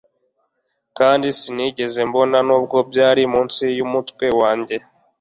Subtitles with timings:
[0.97, 4.75] kandi sinigeze mbona, nubwo byari munsi yumutwe wanjye